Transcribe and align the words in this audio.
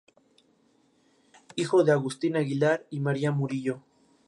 Hijo 1.55 1.83
de 1.83 1.91
Agustín 1.91 2.35
Aguilar 2.35 2.87
y 2.89 2.99
María 3.01 3.31
Murillo. 3.31 3.83